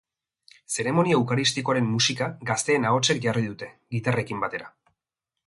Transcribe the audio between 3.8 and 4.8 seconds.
gitarrekin batera.